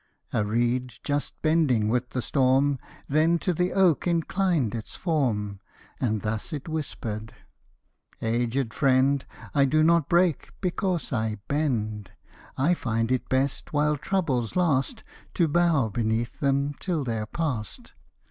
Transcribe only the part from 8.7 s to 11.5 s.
friend, I do not break, because I